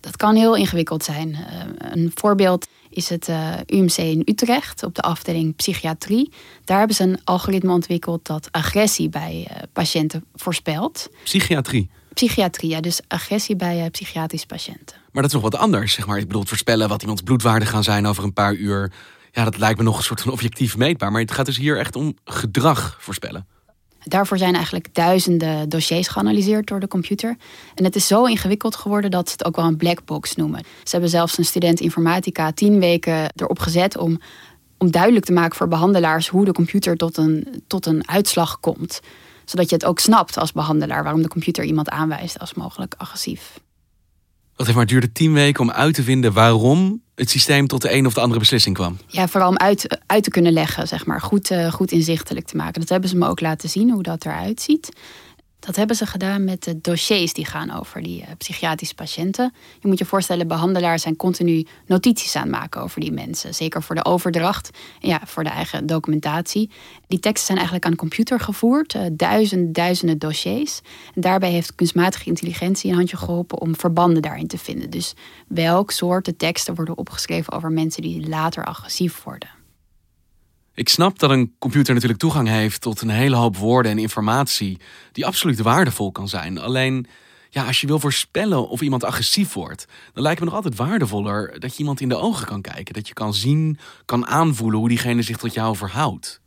Dat 0.00 0.16
kan 0.16 0.34
heel 0.34 0.56
ingewikkeld 0.56 1.04
zijn. 1.04 1.28
Uh, 1.28 1.64
een 1.78 2.12
voorbeeld 2.14 2.66
is 2.98 3.08
het 3.08 3.28
uh, 3.28 3.54
UMC 3.66 3.96
in 3.96 4.22
Utrecht 4.24 4.82
op 4.82 4.94
de 4.94 5.02
afdeling 5.02 5.56
psychiatrie. 5.56 6.32
Daar 6.64 6.78
hebben 6.78 6.96
ze 6.96 7.02
een 7.02 7.20
algoritme 7.24 7.72
ontwikkeld 7.72 8.26
dat 8.26 8.48
agressie 8.50 9.08
bij 9.08 9.48
uh, 9.50 9.56
patiënten 9.72 10.24
voorspelt. 10.34 11.08
Psychiatrie? 11.24 11.90
Psychiatrie, 12.14 12.70
ja, 12.70 12.80
dus 12.80 13.00
agressie 13.08 13.56
bij 13.56 13.90
psychiatrische 13.90 14.46
patiënten. 14.46 14.96
Maar 15.12 15.22
dat 15.22 15.24
is 15.24 15.32
nog 15.32 15.50
wat 15.50 15.60
anders, 15.60 15.92
zeg 15.92 16.06
maar. 16.06 16.18
Ik 16.18 16.26
bedoel, 16.26 16.44
voorspellen 16.44 16.88
wat 16.88 17.02
iemands 17.02 17.22
bloedwaarden 17.22 17.68
gaan 17.68 17.84
zijn 17.84 18.06
over 18.06 18.24
een 18.24 18.32
paar 18.32 18.54
uur. 18.54 18.92
Ja, 19.32 19.44
dat 19.44 19.58
lijkt 19.58 19.78
me 19.78 19.84
nog 19.84 19.96
een 19.96 20.02
soort 20.04 20.20
van 20.20 20.32
objectief 20.32 20.76
meetbaar. 20.76 21.12
Maar 21.12 21.20
het 21.20 21.32
gaat 21.32 21.46
dus 21.46 21.56
hier 21.56 21.78
echt 21.78 21.96
om 21.96 22.16
gedrag 22.24 22.96
voorspellen. 23.00 23.46
Daarvoor 24.08 24.38
zijn 24.38 24.54
eigenlijk 24.54 24.94
duizenden 24.94 25.68
dossiers 25.68 26.08
geanalyseerd 26.08 26.66
door 26.66 26.80
de 26.80 26.88
computer. 26.88 27.36
En 27.74 27.84
het 27.84 27.96
is 27.96 28.06
zo 28.06 28.24
ingewikkeld 28.24 28.76
geworden 28.76 29.10
dat 29.10 29.28
ze 29.28 29.32
het 29.32 29.44
ook 29.44 29.56
wel 29.56 29.64
een 29.64 29.76
black 29.76 30.04
box 30.04 30.34
noemen. 30.36 30.60
Ze 30.60 30.90
hebben 30.90 31.10
zelfs 31.10 31.38
een 31.38 31.44
student 31.44 31.80
informatica 31.80 32.52
tien 32.52 32.80
weken 32.80 33.32
erop 33.36 33.58
gezet 33.58 33.96
om, 33.96 34.20
om 34.78 34.90
duidelijk 34.90 35.24
te 35.24 35.32
maken 35.32 35.56
voor 35.56 35.68
behandelaars 35.68 36.28
hoe 36.28 36.44
de 36.44 36.52
computer 36.52 36.96
tot 36.96 37.16
een, 37.16 37.62
tot 37.66 37.86
een 37.86 38.08
uitslag 38.08 38.60
komt. 38.60 39.00
Zodat 39.44 39.68
je 39.68 39.74
het 39.74 39.84
ook 39.84 39.98
snapt 39.98 40.38
als 40.38 40.52
behandelaar 40.52 41.02
waarom 41.02 41.22
de 41.22 41.28
computer 41.28 41.64
iemand 41.64 41.88
aanwijst 41.88 42.38
als 42.38 42.54
mogelijk 42.54 42.94
agressief. 42.98 43.60
Wat 44.58 44.66
heeft 44.66 44.78
maar 44.78 44.88
duurde 44.88 45.12
tien 45.12 45.32
weken 45.32 45.62
om 45.62 45.70
uit 45.70 45.94
te 45.94 46.02
vinden 46.02 46.32
waarom 46.32 47.02
het 47.14 47.30
systeem 47.30 47.66
tot 47.66 47.82
de 47.82 47.92
een 47.92 48.06
of 48.06 48.14
de 48.14 48.20
andere 48.20 48.40
beslissing 48.40 48.74
kwam. 48.74 48.98
Ja, 49.06 49.28
vooral 49.28 49.48
om 49.48 49.56
uit, 49.56 49.98
uit 50.06 50.22
te 50.22 50.30
kunnen 50.30 50.52
leggen, 50.52 50.88
zeg 50.88 51.06
maar. 51.06 51.20
Goed, 51.20 51.50
uh, 51.50 51.72
goed 51.72 51.92
inzichtelijk 51.92 52.46
te 52.46 52.56
maken. 52.56 52.80
Dat 52.80 52.88
hebben 52.88 53.08
ze 53.08 53.16
me 53.16 53.28
ook 53.28 53.40
laten 53.40 53.68
zien, 53.68 53.90
hoe 53.90 54.02
dat 54.02 54.24
eruit 54.24 54.60
ziet. 54.60 54.88
Dat 55.60 55.76
hebben 55.76 55.96
ze 55.96 56.06
gedaan 56.06 56.44
met 56.44 56.64
de 56.64 56.80
dossiers 56.80 57.32
die 57.32 57.44
gaan 57.44 57.70
over 57.70 58.02
die 58.02 58.20
uh, 58.20 58.26
psychiatrische 58.38 58.94
patiënten. 58.94 59.52
Je 59.80 59.88
moet 59.88 59.98
je 59.98 60.04
voorstellen, 60.04 60.48
behandelaars 60.48 61.02
zijn 61.02 61.16
continu 61.16 61.66
notities 61.86 62.36
aan 62.36 62.42
het 62.42 62.50
maken 62.50 62.82
over 62.82 63.00
die 63.00 63.12
mensen. 63.12 63.54
Zeker 63.54 63.82
voor 63.82 63.94
de 63.94 64.04
overdracht 64.04 64.70
ja, 65.00 65.20
voor 65.24 65.44
de 65.44 65.50
eigen 65.50 65.86
documentatie. 65.86 66.70
Die 67.06 67.18
teksten 67.18 67.46
zijn 67.46 67.56
eigenlijk 67.56 67.86
aan 67.86 67.92
de 67.92 67.98
computer 67.98 68.40
gevoerd. 68.40 68.94
Uh, 68.94 69.02
duizenden, 69.12 69.72
duizenden 69.72 70.18
dossiers. 70.18 70.80
En 71.14 71.20
daarbij 71.20 71.50
heeft 71.50 71.74
kunstmatige 71.74 72.24
intelligentie 72.24 72.90
een 72.90 72.96
handje 72.96 73.16
geholpen 73.16 73.60
om 73.60 73.76
verbanden 73.76 74.22
daarin 74.22 74.46
te 74.46 74.58
vinden. 74.58 74.90
Dus 74.90 75.14
welk 75.48 75.90
soorten 75.90 76.36
teksten 76.36 76.74
worden 76.74 76.96
opgeschreven 76.96 77.52
over 77.52 77.72
mensen 77.72 78.02
die 78.02 78.28
later 78.28 78.64
agressief 78.64 79.22
worden. 79.22 79.57
Ik 80.78 80.88
snap 80.88 81.18
dat 81.18 81.30
een 81.30 81.54
computer 81.58 81.94
natuurlijk 81.94 82.20
toegang 82.20 82.48
heeft 82.48 82.80
tot 82.80 83.00
een 83.00 83.08
hele 83.08 83.36
hoop 83.36 83.56
woorden 83.56 83.92
en 83.92 83.98
informatie 83.98 84.78
die 85.12 85.26
absoluut 85.26 85.60
waardevol 85.60 86.12
kan 86.12 86.28
zijn. 86.28 86.58
Alleen, 86.58 87.06
ja, 87.50 87.66
als 87.66 87.80
je 87.80 87.86
wil 87.86 87.98
voorspellen 87.98 88.68
of 88.68 88.80
iemand 88.80 89.04
agressief 89.04 89.52
wordt, 89.52 89.86
dan 90.12 90.22
lijkt 90.22 90.40
me 90.40 90.46
nog 90.46 90.54
altijd 90.54 90.76
waardevoller 90.76 91.60
dat 91.60 91.72
je 91.72 91.78
iemand 91.78 92.00
in 92.00 92.08
de 92.08 92.16
ogen 92.16 92.46
kan 92.46 92.60
kijken. 92.60 92.94
Dat 92.94 93.08
je 93.08 93.14
kan 93.14 93.34
zien, 93.34 93.78
kan 94.04 94.26
aanvoelen 94.26 94.78
hoe 94.78 94.88
diegene 94.88 95.22
zich 95.22 95.36
tot 95.36 95.54
jou 95.54 95.76
verhoudt. 95.76 96.40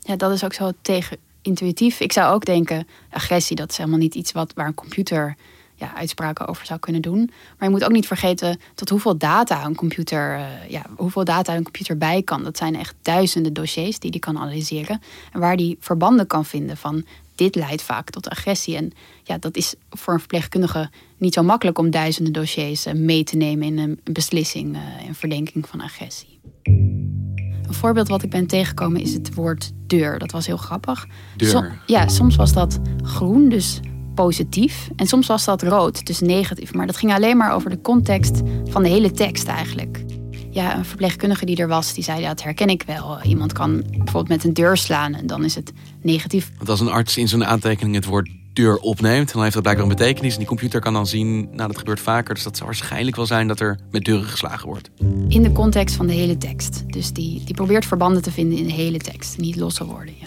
Ja, 0.00 0.16
dat 0.16 0.32
is 0.32 0.44
ook 0.44 0.54
zo 0.54 0.70
tegenintuïtief. 0.82 2.00
Ik 2.00 2.12
zou 2.12 2.34
ook 2.34 2.44
denken, 2.44 2.86
agressie, 3.10 3.56
dat 3.56 3.70
is 3.70 3.76
helemaal 3.76 3.98
niet 3.98 4.14
iets 4.14 4.32
wat, 4.32 4.52
waar 4.54 4.66
een 4.66 4.74
computer 4.74 5.36
ja, 5.76 5.94
uitspraken 5.94 6.46
over 6.46 6.66
zou 6.66 6.78
kunnen 6.80 7.02
doen. 7.02 7.30
Maar 7.58 7.68
je 7.68 7.74
moet 7.74 7.84
ook 7.84 7.92
niet 7.92 8.06
vergeten 8.06 8.60
tot 8.74 8.88
hoeveel 8.88 9.16
data 9.16 9.64
een 9.64 9.74
computer, 9.74 10.38
uh, 10.38 10.70
ja, 10.70 10.82
hoeveel 10.96 11.24
data 11.24 11.56
een 11.56 11.62
computer 11.62 11.98
bij 11.98 12.22
kan. 12.22 12.44
Dat 12.44 12.56
zijn 12.56 12.76
echt 12.76 12.94
duizenden 13.02 13.52
dossiers 13.52 13.98
die 13.98 14.10
die 14.10 14.20
kan 14.20 14.38
analyseren. 14.38 15.00
En 15.32 15.40
waar 15.40 15.56
die 15.56 15.76
verbanden 15.80 16.26
kan 16.26 16.44
vinden 16.44 16.76
van 16.76 17.04
dit 17.34 17.54
leidt 17.54 17.82
vaak 17.82 18.10
tot 18.10 18.28
agressie. 18.28 18.76
En 18.76 18.92
ja, 19.22 19.38
dat 19.38 19.56
is 19.56 19.74
voor 19.90 20.12
een 20.12 20.18
verpleegkundige 20.18 20.90
niet 21.16 21.34
zo 21.34 21.42
makkelijk 21.42 21.78
om 21.78 21.90
duizenden 21.90 22.32
dossiers 22.32 22.86
uh, 22.86 22.94
mee 22.94 23.24
te 23.24 23.36
nemen 23.36 23.66
in 23.66 23.78
een 23.78 24.00
beslissing, 24.12 24.76
uh, 24.76 25.06
in 25.06 25.14
verdenking 25.14 25.68
van 25.68 25.80
agressie. 25.80 26.38
Een 26.62 27.74
voorbeeld 27.74 28.08
wat 28.08 28.22
ik 28.22 28.30
ben 28.30 28.46
tegengekomen 28.46 29.00
is 29.00 29.12
het 29.12 29.34
woord 29.34 29.72
deur. 29.86 30.18
Dat 30.18 30.30
was 30.30 30.46
heel 30.46 30.56
grappig. 30.56 31.06
Deur. 31.36 31.82
ja, 31.86 32.08
soms 32.08 32.36
was 32.36 32.52
dat 32.52 32.80
groen, 33.02 33.48
dus 33.48 33.80
positief. 34.16 34.88
En 34.96 35.06
soms 35.06 35.26
was 35.26 35.44
dat 35.44 35.62
rood, 35.62 36.06
dus 36.06 36.20
negatief. 36.20 36.74
Maar 36.74 36.86
dat 36.86 36.96
ging 36.96 37.12
alleen 37.12 37.36
maar 37.36 37.52
over 37.52 37.70
de 37.70 37.80
context 37.80 38.40
van 38.64 38.82
de 38.82 38.88
hele 38.88 39.10
tekst 39.10 39.46
eigenlijk. 39.46 40.04
Ja, 40.50 40.76
een 40.76 40.84
verpleegkundige 40.84 41.46
die 41.46 41.56
er 41.56 41.68
was, 41.68 41.94
die 41.94 42.04
zei, 42.04 42.20
ja, 42.20 42.28
dat 42.28 42.42
herken 42.42 42.68
ik 42.68 42.82
wel. 42.86 43.22
Iemand 43.22 43.52
kan 43.52 43.84
bijvoorbeeld 43.90 44.28
met 44.28 44.44
een 44.44 44.54
deur 44.54 44.76
slaan 44.76 45.14
en 45.14 45.26
dan 45.26 45.44
is 45.44 45.54
het 45.54 45.72
negatief. 46.02 46.50
Want 46.56 46.68
als 46.68 46.80
een 46.80 46.88
arts 46.88 47.16
in 47.16 47.28
zo'n 47.28 47.44
aantekening 47.44 47.94
het 47.94 48.04
woord 48.04 48.28
deur 48.52 48.76
opneemt, 48.78 49.32
dan 49.32 49.42
heeft 49.42 49.54
dat 49.54 49.62
blijkbaar 49.62 49.86
een 49.86 49.96
betekenis. 49.96 50.32
En 50.32 50.38
die 50.38 50.48
computer 50.48 50.80
kan 50.80 50.92
dan 50.92 51.06
zien, 51.06 51.48
nou 51.52 51.68
dat 51.68 51.78
gebeurt 51.78 52.00
vaker, 52.00 52.34
dus 52.34 52.42
dat 52.42 52.56
zou 52.56 52.68
waarschijnlijk 52.68 53.16
wel 53.16 53.26
zijn 53.26 53.48
dat 53.48 53.60
er 53.60 53.78
met 53.90 54.04
deuren 54.04 54.28
geslagen 54.28 54.68
wordt. 54.68 54.90
In 55.28 55.42
de 55.42 55.52
context 55.52 55.94
van 55.94 56.06
de 56.06 56.12
hele 56.12 56.38
tekst. 56.38 56.82
Dus 56.86 57.12
die, 57.12 57.44
die 57.44 57.54
probeert 57.54 57.86
verbanden 57.86 58.22
te 58.22 58.30
vinden 58.30 58.58
in 58.58 58.66
de 58.66 58.72
hele 58.72 58.98
tekst, 58.98 59.38
niet 59.38 59.56
losse 59.56 59.84
woorden. 59.84 60.14
Ja. 60.20 60.26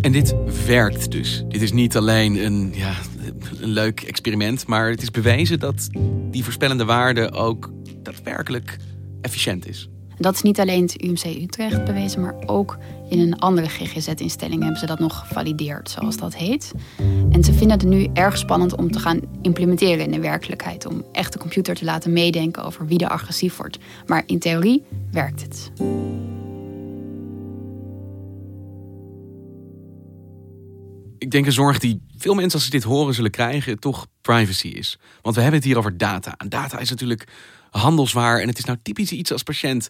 En 0.00 0.12
dit 0.12 0.34
werkt 0.66 1.10
dus. 1.10 1.44
Dit 1.48 1.62
is 1.62 1.72
niet 1.72 1.96
alleen 1.96 2.44
een, 2.44 2.72
ja, 2.74 2.94
een 3.60 3.68
leuk 3.68 4.00
experiment, 4.00 4.66
maar 4.66 4.90
het 4.90 5.02
is 5.02 5.10
bewezen 5.10 5.58
dat 5.58 5.88
die 6.30 6.44
voorspellende 6.44 6.84
waarde 6.84 7.32
ook 7.32 7.70
daadwerkelijk 8.02 8.76
efficiënt 9.20 9.68
is. 9.68 9.88
Dat 10.18 10.34
is 10.34 10.42
niet 10.42 10.60
alleen 10.60 10.82
het 10.82 11.02
UMC 11.02 11.24
Utrecht 11.24 11.84
bewezen, 11.84 12.20
maar 12.20 12.34
ook 12.46 12.78
in 13.08 13.20
een 13.20 13.38
andere 13.38 13.68
GGZ-instelling 13.68 14.62
hebben 14.62 14.80
ze 14.80 14.86
dat 14.86 14.98
nog 14.98 15.18
gevalideerd, 15.18 15.90
zoals 15.90 16.16
dat 16.16 16.36
heet. 16.36 16.72
En 17.30 17.44
ze 17.44 17.52
vinden 17.52 17.78
het 17.78 17.88
nu 17.88 18.08
erg 18.12 18.38
spannend 18.38 18.76
om 18.76 18.90
te 18.90 18.98
gaan 18.98 19.20
implementeren 19.42 20.04
in 20.04 20.10
de 20.10 20.20
werkelijkheid. 20.20 20.86
Om 20.86 21.04
echt 21.12 21.32
de 21.32 21.38
computer 21.38 21.74
te 21.74 21.84
laten 21.84 22.12
meedenken 22.12 22.64
over 22.64 22.86
wie 22.86 22.98
er 22.98 23.08
agressief 23.08 23.56
wordt. 23.56 23.78
Maar 24.06 24.22
in 24.26 24.38
theorie 24.38 24.84
werkt 25.10 25.42
het. 25.42 25.70
Ik 31.22 31.30
denk 31.30 31.46
een 31.46 31.52
zorg 31.52 31.78
die 31.78 32.02
veel 32.16 32.34
mensen 32.34 32.54
als 32.54 32.64
ze 32.64 32.70
dit 32.70 32.82
horen 32.82 33.14
zullen 33.14 33.30
krijgen, 33.30 33.78
toch 33.78 34.06
privacy 34.20 34.68
is. 34.68 34.98
Want 35.20 35.34
we 35.34 35.40
hebben 35.40 35.60
het 35.60 35.68
hier 35.68 35.78
over 35.78 35.96
data. 35.96 36.34
En 36.36 36.48
data 36.48 36.78
is 36.78 36.90
natuurlijk 36.90 37.28
handelswaar. 37.70 38.40
En 38.40 38.48
het 38.48 38.58
is 38.58 38.64
nou 38.64 38.78
typisch 38.82 39.12
iets 39.12 39.32
als 39.32 39.42
patiënt 39.42 39.88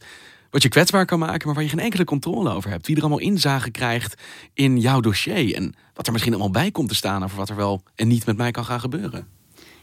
wat 0.50 0.62
je 0.62 0.68
kwetsbaar 0.68 1.06
kan 1.06 1.18
maken, 1.18 1.46
maar 1.46 1.54
waar 1.54 1.64
je 1.64 1.70
geen 1.70 1.78
enkele 1.78 2.04
controle 2.04 2.50
over 2.50 2.70
hebt. 2.70 2.86
Wie 2.86 2.96
er 2.96 3.02
allemaal 3.02 3.18
inzage 3.18 3.70
krijgt 3.70 4.22
in 4.54 4.78
jouw 4.80 5.00
dossier. 5.00 5.54
En 5.54 5.74
wat 5.94 6.06
er 6.06 6.12
misschien 6.12 6.34
allemaal 6.34 6.52
bij 6.52 6.70
komt 6.70 6.88
te 6.88 6.94
staan 6.94 7.24
over 7.24 7.36
wat 7.36 7.48
er 7.48 7.56
wel 7.56 7.82
en 7.94 8.08
niet 8.08 8.26
met 8.26 8.36
mij 8.36 8.50
kan 8.50 8.64
gaan 8.64 8.80
gebeuren. 8.80 9.26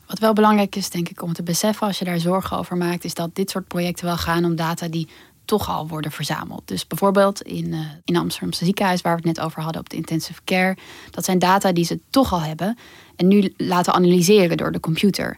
Wat 0.08 0.20
wel 0.20 0.34
belangrijk 0.34 0.76
is, 0.76 0.90
denk 0.90 1.10
ik, 1.10 1.22
om 1.22 1.34
te 1.34 1.44
beseffen 1.44 1.88
als 1.88 2.00
je 2.00 2.06
daar 2.06 2.20
zorgen 2.20 2.58
over 2.58 2.78
maakt, 2.78 3.04
is 3.04 3.14
dat 3.14 3.36
dit 3.36 3.50
soort 3.50 3.68
projecten 3.68 4.06
wel 4.06 4.18
gaan 4.18 4.46
om 4.46 4.56
data 4.56 4.88
die 4.88 5.08
toch 5.50 5.70
al 5.70 5.88
worden 5.88 6.12
verzameld. 6.12 6.62
Dus 6.66 6.88
bijvoorbeeld 6.88 7.42
in, 7.42 7.66
uh, 7.66 7.80
in 8.06 8.16
Amsterdamse 8.16 8.66
ziekenhuis, 8.66 9.02
waar 9.02 9.16
we 9.16 9.28
het 9.28 9.38
net 9.38 9.46
over 9.46 9.62
hadden 9.62 9.82
op 9.82 9.90
de 9.90 9.96
intensive 9.96 10.42
care. 10.46 10.78
Dat 11.12 11.26
zijn 11.26 11.40
data 11.40 11.72
die 11.72 11.86
ze 11.86 12.00
toch 12.10 12.34
al 12.34 12.42
hebben 12.42 12.78
en 13.16 13.28
nu 13.28 13.54
laten 13.58 13.94
analyseren 13.94 14.58
door 14.58 14.72
de 14.72 14.80
computer. 14.80 15.38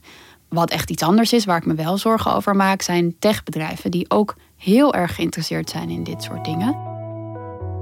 Wat 0.49 0.69
echt 0.69 0.89
iets 0.89 1.03
anders 1.03 1.33
is, 1.33 1.45
waar 1.45 1.57
ik 1.57 1.65
me 1.65 1.75
wel 1.75 1.97
zorgen 1.97 2.33
over 2.33 2.55
maak, 2.55 2.81
zijn 2.81 3.15
techbedrijven 3.19 3.91
die 3.91 4.09
ook 4.09 4.35
heel 4.57 4.93
erg 4.93 5.15
geïnteresseerd 5.15 5.69
zijn 5.69 5.89
in 5.89 6.03
dit 6.03 6.23
soort 6.23 6.45
dingen. 6.45 6.75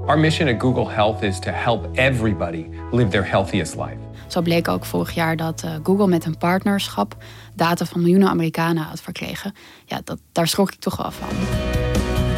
Our 0.06 0.18
mission 0.18 0.48
at 0.48 0.60
Google 0.60 0.90
Health 0.90 1.22
is 1.22 1.38
to 1.38 1.50
help 1.50 1.88
everybody 1.92 2.66
live 2.90 3.08
their 3.08 3.30
healthiest 3.30 3.74
life. 3.74 3.98
Zo 4.26 4.40
bleek 4.42 4.68
ook 4.68 4.84
vorig 4.84 5.14
jaar 5.14 5.36
dat 5.36 5.62
uh, 5.64 5.70
Google 5.82 6.06
met 6.06 6.24
een 6.24 6.38
partnerschap 6.38 7.16
data 7.54 7.84
van 7.84 8.00
miljoenen 8.00 8.28
Amerikanen 8.28 8.82
had 8.82 9.00
verkregen. 9.00 9.54
Ja, 9.84 10.00
dat, 10.04 10.18
daar 10.32 10.48
schrok 10.48 10.72
ik 10.72 10.78
toch 10.78 10.96
wel 10.96 11.10
van. 11.10 11.28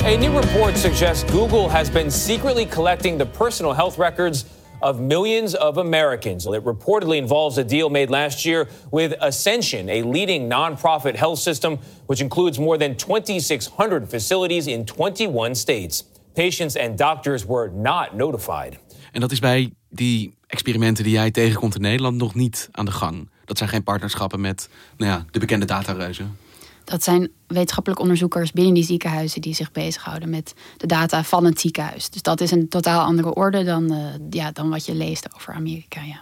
A 0.05 0.17
new 0.17 0.37
report 0.37 0.77
suggests 0.77 1.23
Google 1.31 1.69
has 1.69 1.89
been 1.89 2.11
secretly 2.11 2.67
collecting 2.67 3.19
the 3.19 3.27
personal 3.27 3.73
health 3.73 3.99
records 3.99 4.45
of 4.81 4.99
millions 4.99 5.55
of 5.55 5.79
Americans. 5.79 6.45
It 6.45 6.65
reportedly 6.65 7.19
involves 7.19 7.57
a 7.57 7.65
deal 7.65 7.89
made 7.89 8.11
last 8.11 8.45
year 8.45 8.69
with 8.91 9.15
Ascension, 9.21 9.89
a 9.89 10.03
leading 10.03 10.51
nonprofit 10.51 11.15
health 11.15 11.39
system 11.39 11.79
which 12.07 12.21
includes 12.21 12.59
more 12.59 12.77
than 12.79 12.97
2,600 12.97 14.09
facilities 14.09 14.67
in 14.67 14.85
21 14.85 15.55
states. 15.55 16.05
Patients 16.35 16.77
and 16.77 16.99
doctors 16.99 17.47
were 17.47 17.71
not 17.71 18.15
notified. 18.15 18.79
En 19.13 19.21
dat 19.21 19.33
is 19.33 19.39
bij 19.39 19.73
die 19.89 20.35
experimenten 20.47 21.05
die 21.05 21.13
jij 21.13 21.31
tegenkomt 21.31 21.75
in 21.75 21.81
Nederland 21.81 22.17
nog 22.17 22.35
niet 22.35 22.69
aan 22.73 22.85
de 22.85 22.93
gang. 22.93 23.31
Dat 23.45 23.59
zijn 23.59 23.69
geen 23.69 23.83
partnerschappen 23.83 24.41
met 24.41 24.69
nou 24.97 25.11
ja, 25.11 25.25
de 25.31 25.39
bekende 25.39 25.67
datareuzen. 25.67 26.37
Dat 26.85 27.03
zijn 27.03 27.31
wetenschappelijk 27.47 28.01
onderzoekers 28.01 28.53
binnen 28.53 28.75
die 28.75 28.85
ziekenhuizen 28.85 29.41
die 29.41 29.55
zich 29.55 29.73
bezighouden 29.73 30.31
met 30.31 30.55
de 30.77 30.87
data 30.87 31.25
van 31.25 31.45
het 31.45 31.61
ziekenhuis. 31.61 32.11
Dus 32.11 32.23
dat 32.23 32.41
is 32.41 32.51
een 32.51 32.69
totaal 32.69 33.05
andere 33.05 33.35
orde 33.35 33.65
dan, 33.65 33.93
uh, 33.93 34.07
ja, 34.31 34.53
dan 34.53 34.71
wat 34.71 34.87
je 34.87 34.95
leest 34.95 35.35
over 35.35 35.55
Amerika. 35.55 36.03
Ja. 36.03 36.21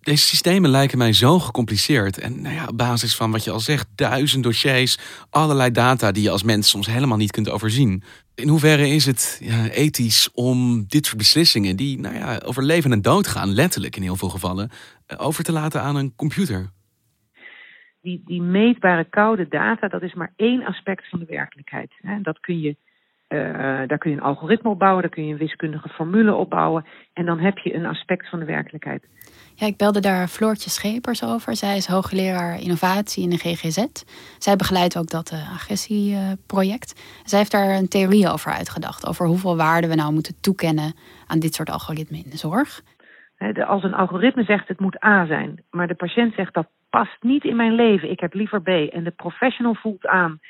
Deze 0.00 0.26
systemen 0.26 0.70
lijken 0.70 0.98
mij 0.98 1.12
zo 1.12 1.38
gecompliceerd. 1.38 2.18
En 2.18 2.42
nou 2.42 2.54
ja, 2.54 2.66
op 2.66 2.76
basis 2.76 3.16
van 3.16 3.30
wat 3.30 3.44
je 3.44 3.50
al 3.50 3.60
zegt, 3.60 3.86
duizend 3.94 4.42
dossiers, 4.42 4.98
allerlei 5.30 5.70
data 5.70 6.12
die 6.12 6.22
je 6.22 6.30
als 6.30 6.42
mens 6.42 6.68
soms 6.68 6.86
helemaal 6.86 7.16
niet 7.16 7.30
kunt 7.30 7.48
overzien. 7.48 8.02
In 8.34 8.48
hoeverre 8.48 8.88
is 8.88 9.06
het 9.06 9.38
ja, 9.40 9.68
ethisch 9.68 10.28
om 10.32 10.84
dit 10.88 11.06
soort 11.06 11.18
beslissingen, 11.18 11.76
die 11.76 11.98
nou 11.98 12.14
ja, 12.14 12.40
over 12.44 12.62
leven 12.62 12.92
en 12.92 13.02
dood 13.02 13.26
gaan, 13.26 13.52
letterlijk 13.52 13.96
in 13.96 14.02
heel 14.02 14.16
veel 14.16 14.28
gevallen, 14.28 14.70
eh, 15.06 15.16
over 15.20 15.44
te 15.44 15.52
laten 15.52 15.82
aan 15.82 15.96
een 15.96 16.12
computer? 16.16 16.70
Die, 18.02 18.22
die 18.24 18.42
meetbare 18.42 19.04
koude 19.04 19.48
data, 19.48 19.88
dat 19.88 20.02
is 20.02 20.14
maar 20.14 20.32
één 20.36 20.64
aspect 20.64 21.08
van 21.08 21.18
de 21.18 21.24
werkelijkheid. 21.24 21.92
Dat 22.22 22.40
kun 22.40 22.60
je, 22.60 22.76
uh, 23.28 23.38
daar 23.86 23.98
kun 23.98 24.10
je 24.10 24.16
een 24.16 24.22
algoritme 24.22 24.70
op 24.70 24.78
bouwen, 24.78 25.02
daar 25.02 25.10
kun 25.10 25.26
je 25.26 25.32
een 25.32 25.38
wiskundige 25.38 25.88
formule 25.88 26.34
op 26.34 26.50
bouwen. 26.50 26.84
En 27.12 27.24
dan 27.24 27.38
heb 27.38 27.58
je 27.58 27.74
een 27.74 27.86
aspect 27.86 28.28
van 28.28 28.38
de 28.38 28.44
werkelijkheid. 28.44 29.06
Ja, 29.54 29.66
ik 29.66 29.76
belde 29.76 30.00
daar 30.00 30.28
Floortje 30.28 30.70
Schepers 30.70 31.24
over. 31.24 31.56
Zij 31.56 31.76
is 31.76 31.86
hoogleraar 31.86 32.60
innovatie 32.60 33.22
in 33.22 33.30
de 33.30 33.36
GGZ. 33.36 33.86
Zij 34.38 34.56
begeleidt 34.56 34.98
ook 34.98 35.10
dat 35.10 35.32
uh, 35.32 35.52
agressieproject. 35.52 37.20
Zij 37.24 37.38
heeft 37.38 37.52
daar 37.52 37.76
een 37.76 37.88
theorie 37.88 38.28
over 38.28 38.52
uitgedacht. 38.52 39.06
Over 39.08 39.26
hoeveel 39.26 39.56
waarde 39.56 39.88
we 39.88 39.94
nou 39.94 40.12
moeten 40.12 40.40
toekennen 40.40 40.94
aan 41.26 41.38
dit 41.38 41.54
soort 41.54 41.70
algoritmen 41.70 42.24
in 42.24 42.30
de 42.30 42.36
zorg. 42.36 42.82
Als 43.66 43.82
een 43.82 43.94
algoritme 43.94 44.44
zegt 44.44 44.68
het 44.68 44.80
moet 44.80 45.04
A 45.04 45.26
zijn, 45.26 45.62
maar 45.70 45.86
de 45.86 45.94
patiënt 45.94 46.34
zegt 46.34 46.54
dat 46.54 46.68
past 46.90 47.16
niet 47.20 47.44
in 47.44 47.56
mijn 47.56 47.74
leven. 47.74 48.10
Ik 48.10 48.20
heb 48.20 48.34
liever 48.34 48.62
B. 48.62 48.68
En 48.68 49.04
de 49.04 49.10
professional 49.10 49.74
voelt 49.74 50.06
aan, 50.06 50.40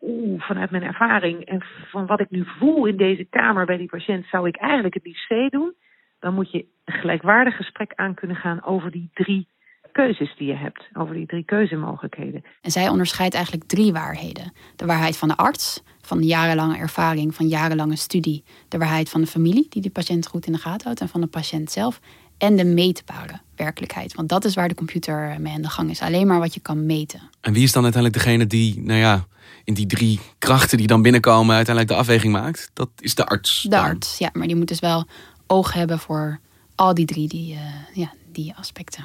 oeh, 0.00 0.42
vanuit 0.42 0.70
mijn 0.70 0.82
ervaring 0.82 1.44
en 1.44 1.64
van 1.90 2.06
wat 2.06 2.20
ik 2.20 2.30
nu 2.30 2.44
voel 2.58 2.86
in 2.86 2.96
deze 2.96 3.24
kamer 3.24 3.66
bij 3.66 3.76
die 3.76 3.88
patiënt, 3.88 4.26
zou 4.26 4.48
ik 4.48 4.56
eigenlijk 4.56 4.94
het 4.94 5.04
liefst 5.04 5.50
doen. 5.50 5.74
Dan 6.18 6.34
moet 6.34 6.50
je 6.50 6.66
een 6.84 6.94
gelijkwaardig 6.94 7.56
gesprek 7.56 7.92
aan 7.94 8.14
kunnen 8.14 8.36
gaan 8.36 8.64
over 8.64 8.90
die 8.90 9.10
drie 9.14 9.48
keuzes 9.92 10.36
die 10.36 10.46
je 10.46 10.54
hebt, 10.54 10.88
over 10.92 11.14
die 11.14 11.26
drie 11.26 11.44
keuzemogelijkheden. 11.44 12.44
En 12.60 12.70
zij 12.70 12.88
onderscheidt 12.88 13.34
eigenlijk 13.34 13.64
drie 13.64 13.92
waarheden: 13.92 14.52
de 14.76 14.86
waarheid 14.86 15.18
van 15.18 15.28
de 15.28 15.36
arts, 15.36 15.82
van 16.00 16.22
jarenlange 16.22 16.76
ervaring, 16.76 17.34
van 17.34 17.46
jarenlange 17.46 17.96
studie, 17.96 18.44
de 18.68 18.78
waarheid 18.78 19.10
van 19.10 19.20
de 19.20 19.26
familie, 19.26 19.66
die 19.68 19.82
de 19.82 19.90
patiënt 19.90 20.26
goed 20.26 20.46
in 20.46 20.52
de 20.52 20.58
gaten 20.58 20.86
houdt, 20.86 21.00
en 21.00 21.08
van 21.08 21.20
de 21.20 21.26
patiënt 21.26 21.70
zelf, 21.70 22.00
en 22.38 22.56
de 22.56 22.64
meetbare 22.64 23.40
werkelijkheid. 23.56 24.14
Want 24.14 24.28
dat 24.28 24.44
is 24.44 24.54
waar 24.54 24.68
de 24.68 24.74
computer 24.74 25.36
mee 25.38 25.52
aan 25.52 25.62
de 25.62 25.68
gang 25.68 25.90
is. 25.90 26.00
Alleen 26.00 26.26
maar 26.26 26.38
wat 26.38 26.54
je 26.54 26.60
kan 26.60 26.86
meten. 26.86 27.20
En 27.40 27.52
wie 27.52 27.62
is 27.62 27.72
dan 27.72 27.82
uiteindelijk 27.82 28.24
degene 28.24 28.46
die, 28.46 28.80
nou 28.80 28.98
ja, 28.98 29.26
in 29.64 29.74
die 29.74 29.86
drie 29.86 30.20
krachten 30.38 30.78
die 30.78 30.86
dan 30.86 31.02
binnenkomen, 31.02 31.54
uiteindelijk 31.54 31.94
de 31.94 32.00
afweging 32.00 32.32
maakt? 32.32 32.70
Dat 32.72 32.90
is 32.98 33.14
de 33.14 33.26
arts. 33.26 33.66
De 33.68 33.78
arts, 33.78 34.18
ja. 34.18 34.30
Maar 34.32 34.46
die 34.46 34.56
moet 34.56 34.68
dus 34.68 34.80
wel 34.80 35.06
oog 35.46 35.72
hebben 35.72 35.98
voor 35.98 36.40
al 36.74 36.94
die 36.94 37.06
drie 37.06 37.28
die, 37.28 37.54
uh, 37.54 37.60
ja, 37.92 38.12
die 38.32 38.54
aspecten. 38.56 39.04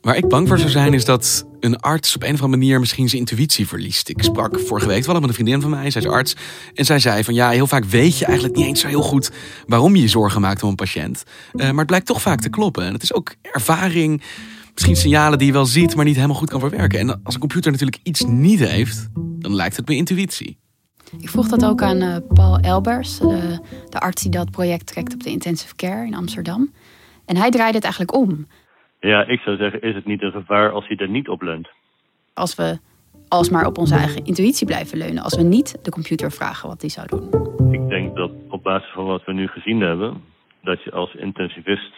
Waar 0.00 0.16
ik 0.16 0.28
bang 0.28 0.48
voor 0.48 0.58
zou 0.58 0.70
zijn 0.70 0.94
is 0.94 1.04
dat 1.04 1.46
een 1.60 1.80
arts 1.80 2.14
op 2.14 2.22
een 2.22 2.34
of 2.34 2.42
andere 2.42 2.58
manier 2.58 2.80
misschien 2.80 3.08
zijn 3.08 3.20
intuïtie 3.20 3.68
verliest. 3.68 4.08
Ik 4.08 4.22
sprak 4.22 4.60
vorige 4.60 4.86
week 4.86 5.04
wel 5.04 5.14
met 5.14 5.28
een 5.28 5.34
vriendin 5.34 5.60
van 5.60 5.70
mij, 5.70 5.90
zij 5.90 6.02
is 6.02 6.08
arts. 6.08 6.36
En 6.74 6.84
zij 6.84 6.98
zei 6.98 7.24
van 7.24 7.34
ja, 7.34 7.50
heel 7.50 7.66
vaak 7.66 7.84
weet 7.84 8.18
je 8.18 8.24
eigenlijk 8.24 8.56
niet 8.56 8.66
eens 8.66 8.80
zo 8.80 8.86
heel 8.86 9.02
goed 9.02 9.30
waarom 9.66 9.96
je 9.96 10.02
je 10.02 10.08
zorgen 10.08 10.40
maakt 10.40 10.62
om 10.62 10.68
een 10.68 10.74
patiënt. 10.74 11.22
Uh, 11.52 11.62
maar 11.62 11.76
het 11.76 11.86
blijkt 11.86 12.06
toch 12.06 12.22
vaak 12.22 12.40
te 12.40 12.48
kloppen. 12.48 12.84
En 12.84 12.92
het 12.92 13.02
is 13.02 13.14
ook 13.14 13.34
ervaring, 13.42 14.22
misschien 14.74 14.96
signalen 14.96 15.38
die 15.38 15.46
je 15.46 15.52
wel 15.52 15.66
ziet, 15.66 15.94
maar 15.94 16.04
niet 16.04 16.14
helemaal 16.14 16.36
goed 16.36 16.50
kan 16.50 16.60
verwerken. 16.60 16.98
En 16.98 17.20
als 17.22 17.34
een 17.34 17.40
computer 17.40 17.70
natuurlijk 17.70 18.00
iets 18.02 18.24
niet 18.24 18.60
heeft, 18.60 19.08
dan 19.14 19.54
lijkt 19.54 19.76
het 19.76 19.84
bij 19.84 19.96
intuïtie. 19.96 20.58
Ik 21.18 21.28
vroeg 21.28 21.48
dat 21.48 21.64
ook 21.64 21.82
aan 21.82 22.02
uh, 22.02 22.16
Paul 22.34 22.58
Elbers, 22.58 23.18
de, 23.18 23.58
de 23.88 24.00
arts 24.00 24.22
die 24.22 24.30
dat 24.30 24.50
project 24.50 24.86
trekt 24.86 25.14
op 25.14 25.22
de 25.22 25.30
intensive 25.30 25.74
care 25.74 26.06
in 26.06 26.14
Amsterdam. 26.14 26.72
En 27.24 27.36
hij 27.36 27.50
draaide 27.50 27.76
het 27.76 27.84
eigenlijk 27.84 28.16
om. 28.16 28.46
Ja, 29.00 29.26
ik 29.26 29.40
zou 29.40 29.56
zeggen, 29.56 29.82
is 29.82 29.94
het 29.94 30.06
niet 30.06 30.22
een 30.22 30.32
gevaar 30.32 30.70
als 30.70 30.86
hij 30.86 30.96
er 30.96 31.08
niet 31.08 31.28
op 31.28 31.42
leunt? 31.42 31.68
Als 32.34 32.54
we 32.54 32.78
alsmaar 33.28 33.66
op 33.66 33.78
onze 33.78 33.94
eigen 33.94 34.24
intuïtie 34.24 34.66
blijven 34.66 34.98
leunen, 34.98 35.22
als 35.22 35.36
we 35.36 35.42
niet 35.42 35.78
de 35.84 35.90
computer 35.90 36.32
vragen 36.32 36.68
wat 36.68 36.80
die 36.80 36.90
zou 36.90 37.06
doen. 37.06 37.72
Ik 37.72 37.88
denk 37.88 38.16
dat 38.16 38.30
op 38.48 38.62
basis 38.62 38.90
van 38.92 39.04
wat 39.04 39.24
we 39.24 39.32
nu 39.32 39.46
gezien 39.46 39.80
hebben, 39.80 40.22
dat 40.62 40.82
je 40.82 40.92
als 40.92 41.14
intensivist 41.14 41.92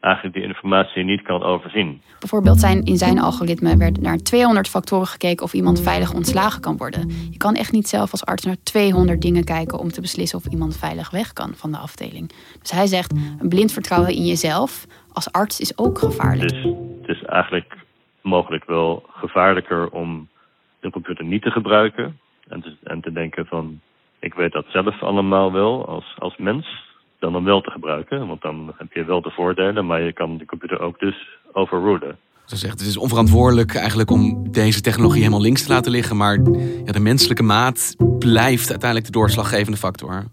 eigenlijk 0.00 0.34
die 0.34 0.44
informatie 0.44 1.04
niet 1.04 1.22
kan 1.22 1.42
overzien. 1.42 2.00
Bijvoorbeeld 2.18 2.60
zijn, 2.60 2.84
in 2.84 2.96
zijn 2.96 3.18
algoritme 3.18 3.76
werd 3.76 4.00
naar 4.00 4.16
200 4.16 4.68
factoren 4.68 5.06
gekeken 5.06 5.44
of 5.44 5.52
iemand 5.52 5.80
veilig 5.80 6.14
ontslagen 6.14 6.60
kan 6.60 6.76
worden. 6.76 7.10
Je 7.30 7.36
kan 7.36 7.54
echt 7.54 7.72
niet 7.72 7.88
zelf 7.88 8.10
als 8.10 8.24
arts 8.24 8.44
naar 8.44 8.56
200 8.62 9.22
dingen 9.22 9.44
kijken 9.44 9.78
om 9.78 9.90
te 9.90 10.00
beslissen 10.00 10.38
of 10.38 10.46
iemand 10.46 10.76
veilig 10.76 11.10
weg 11.10 11.32
kan 11.32 11.52
van 11.56 11.70
de 11.70 11.78
afdeling. 11.78 12.32
Dus 12.60 12.70
hij 12.70 12.86
zegt, 12.86 13.14
een 13.38 13.48
blind 13.48 13.72
vertrouwen 13.72 14.14
in 14.14 14.24
jezelf 14.24 14.86
als 15.12 15.32
arts 15.32 15.60
is 15.60 15.78
ook 15.78 15.98
gevaarlijk. 15.98 16.50
Dus 16.50 16.62
het 17.00 17.08
is 17.08 17.22
eigenlijk 17.22 17.76
mogelijk 18.20 18.64
wel 18.64 19.04
gevaarlijker 19.08 19.88
om 19.88 20.28
de 20.80 20.90
computer 20.90 21.24
niet 21.24 21.42
te 21.42 21.50
gebruiken 21.50 22.18
en 22.48 22.60
te, 22.62 22.76
en 22.82 23.00
te 23.00 23.12
denken 23.12 23.46
van 23.46 23.80
ik 24.18 24.34
weet 24.34 24.52
dat 24.52 24.66
zelf 24.68 25.02
allemaal 25.02 25.52
wel 25.52 25.86
als, 25.86 26.14
als 26.18 26.36
mens 26.36 26.88
dan 27.18 27.34
hem 27.34 27.44
wel 27.44 27.60
te 27.60 27.70
gebruiken. 27.70 28.26
Want 28.26 28.42
dan 28.42 28.74
heb 28.76 28.92
je 28.92 29.04
wel 29.04 29.22
de 29.22 29.30
voordelen, 29.30 29.86
maar 29.86 30.00
je 30.00 30.12
kan 30.12 30.38
de 30.38 30.44
computer 30.44 30.80
ook 30.80 30.98
dus 30.98 31.38
overrulen. 31.52 32.18
Ze 32.44 32.56
zegt, 32.56 32.78
het 32.78 32.88
is 32.88 32.96
onverantwoordelijk 32.96 33.74
eigenlijk 33.74 34.10
om 34.10 34.52
deze 34.52 34.80
technologie 34.80 35.20
helemaal 35.20 35.40
links 35.40 35.66
te 35.66 35.72
laten 35.72 35.92
liggen. 35.92 36.16
Maar 36.16 36.38
ja, 36.84 36.92
de 36.92 37.00
menselijke 37.00 37.42
maat 37.42 37.94
blijft 38.18 38.70
uiteindelijk 38.70 39.12
de 39.12 39.18
doorslaggevende 39.18 39.78
factor. 39.78 40.24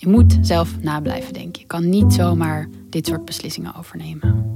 Je 0.00 0.08
moet 0.08 0.38
zelf 0.40 0.82
nablijven 0.82 1.32
denken. 1.32 1.60
Je 1.60 1.66
kan 1.66 1.88
niet 1.88 2.12
zomaar 2.12 2.68
dit 2.90 3.06
soort 3.06 3.24
beslissingen 3.24 3.74
overnemen. 3.74 4.46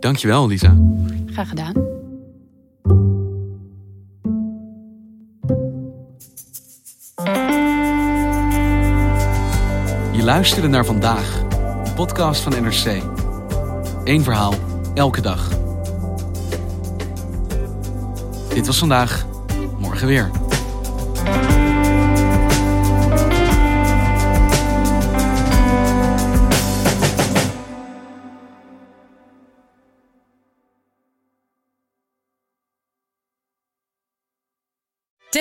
Dankjewel, 0.00 0.46
Lisa. 0.46 0.76
Graag 1.26 1.48
gedaan. 1.48 1.74
Je 10.12 10.22
luisterde 10.22 10.68
naar 10.68 10.84
vandaag, 10.84 11.42
een 11.84 11.94
podcast 11.94 12.40
van 12.40 12.52
NRC. 12.62 13.02
Eén 14.04 14.22
verhaal, 14.22 14.54
elke 14.94 15.20
dag. 15.20 15.48
Dit 18.54 18.66
was 18.66 18.78
vandaag, 18.78 19.26
morgen 19.78 20.06
weer. 20.06 20.30